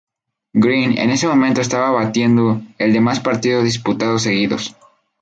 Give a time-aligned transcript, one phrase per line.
[0.63, 4.75] Green, que en ese momento estaba batiendo el de más partidos disputados seguidos.